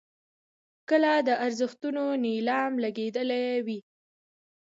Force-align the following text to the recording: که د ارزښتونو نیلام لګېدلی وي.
که 0.87 0.95
د 1.27 1.29
ارزښتونو 1.45 2.03
نیلام 2.25 2.71
لګېدلی 2.83 3.45
وي. 3.65 3.79